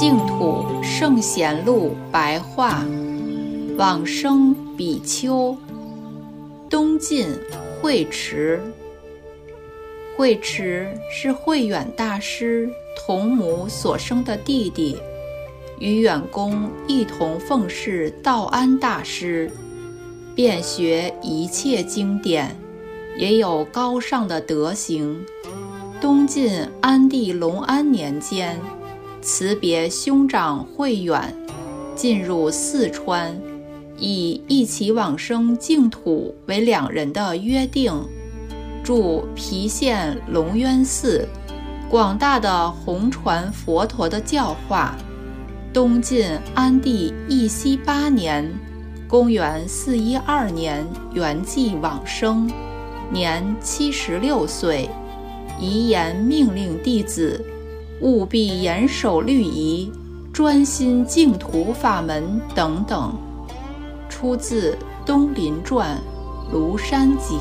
[0.00, 2.82] 净土圣贤录白话，
[3.76, 5.54] 往生比丘，
[6.70, 7.28] 东晋
[7.82, 8.58] 慧持。
[10.16, 14.96] 慧持是慧远大师同母所生的弟弟，
[15.78, 19.50] 与远公一同奉侍道安大师，
[20.34, 22.56] 遍学一切经典，
[23.18, 25.22] 也有高尚的德行。
[26.00, 28.58] 东晋安帝隆安年间，
[29.22, 31.34] 辞别兄长慧远，
[31.94, 33.38] 进入四川，
[33.98, 37.92] 以一起往生净土为两人的约定。
[38.82, 41.28] 住郫县龙渊寺，
[41.90, 44.96] 广大的弘传佛陀的教化。
[45.72, 48.50] 东晋安帝义熙八年
[49.06, 52.50] （公元412年）圆寂往生，
[53.12, 54.88] 年七十六岁。
[55.60, 57.44] 遗言命令弟子
[58.00, 59.90] 务必严守律仪，
[60.32, 63.14] 专心净土法门等等。
[64.08, 64.72] 出自
[65.06, 65.98] 《东林传·
[66.54, 67.36] 庐山集》。